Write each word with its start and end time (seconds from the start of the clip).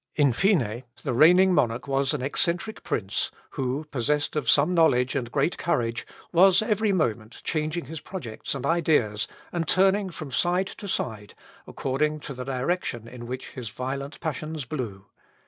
In 0.15 0.33
fine, 0.33 0.83
the 1.03 1.13
reigning 1.13 1.53
monarch 1.53 1.87
was 1.87 2.11
an 2.11 2.23
eccentric 2.23 2.81
prince, 2.83 3.29
who, 3.51 3.85
possessed 3.91 4.35
of 4.35 4.49
some 4.49 4.73
knowledge 4.73 5.13
and 5.13 5.31
great 5.31 5.59
courage, 5.59 6.07
was 6.31 6.63
every 6.63 6.91
moment 6.91 7.43
changing 7.43 7.85
his 7.85 8.01
projects 8.01 8.55
and 8.55 8.65
ideas, 8.65 9.27
and 9.51 9.67
turning 9.67 10.09
from 10.09 10.31
side 10.31 10.65
to 10.65 10.87
side, 10.87 11.35
according 11.67 12.19
to 12.21 12.33
the 12.33 12.43
direction 12.45 13.07
in 13.07 13.27
which 13.27 13.51
his 13.51 13.69
violent 13.69 14.19
passions 14.19 14.65
blew. 14.65 15.05